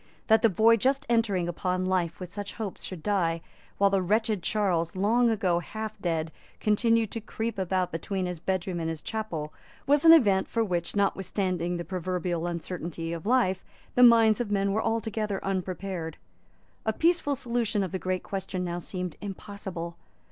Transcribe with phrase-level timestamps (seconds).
[0.29, 3.41] That the boy just entering upon life with such hopes should die,
[3.77, 8.79] while the wretched Charles, long ago half dead, continued to creep about between his bedroom
[8.79, 9.53] and his chapel,
[9.85, 14.71] was an event for which, notwithstanding the proverbial uncertainty of life, the minds of men
[14.71, 16.17] were altogether unprepared.
[16.83, 19.97] A peaceful solution of the great question now seemed impossible.